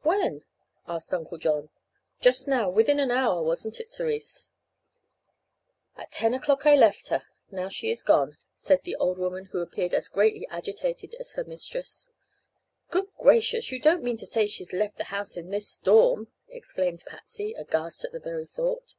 "When?" 0.00 0.42
asked 0.88 1.12
Uncle 1.12 1.36
John. 1.36 1.68
"Just 2.18 2.48
now. 2.48 2.70
Within 2.70 2.98
an 2.98 3.10
hour, 3.10 3.42
wasn't 3.42 3.78
it, 3.78 3.90
Cerise?" 3.90 4.48
"At 5.98 6.10
ten 6.10 6.32
o'clock 6.32 6.64
I 6.64 6.74
left 6.74 7.08
her, 7.08 7.24
now 7.50 7.68
she 7.68 7.90
is 7.90 8.02
gone," 8.02 8.38
said 8.56 8.84
the 8.84 8.96
old 8.96 9.18
woman, 9.18 9.50
who 9.52 9.58
appeared 9.58 9.92
as 9.92 10.08
greatly 10.08 10.46
agitated 10.48 11.14
as 11.20 11.32
her 11.34 11.44
mistress. 11.44 12.08
"Good 12.88 13.08
gracious! 13.18 13.70
you 13.70 13.78
don't 13.80 14.02
mean 14.02 14.16
to 14.16 14.26
say 14.26 14.46
she's 14.46 14.72
left 14.72 14.96
the 14.96 15.04
house 15.12 15.36
in 15.36 15.50
this 15.50 15.68
storm?" 15.68 16.28
exclaimed 16.48 17.04
Patsy, 17.06 17.52
aghast 17.52 18.02
at 18.06 18.12
the 18.12 18.18
very 18.18 18.46
thought. 18.46 18.94